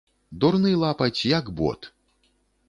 [0.43, 1.81] Дурны лапаць, як бот!